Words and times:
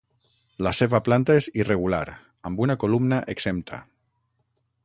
La 0.67 0.71
seva 0.77 1.01
planta 1.07 1.35
és 1.41 1.49
irregular 1.63 2.01
amb 2.51 2.65
una 2.67 2.79
columna 2.85 3.23
exempta. 3.35 3.83